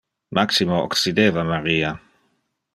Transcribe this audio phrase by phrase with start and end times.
[0.37, 1.91] Maximo occideva Maria.